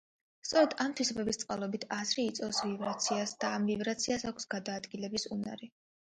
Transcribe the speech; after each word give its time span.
სწორედ 0.49 0.71
ამ 0.83 0.93
თვისებების 0.99 1.37
წყალობით 1.41 1.83
აზრი 1.97 2.23
იწვევს 2.29 2.61
ვიბრაციას 2.69 3.33
და 3.43 3.51
ამ 3.57 3.67
ვიბრაციას 3.73 4.25
აქვს 4.31 4.49
გადაადგილების 4.55 5.27
უნარი. 5.37 5.71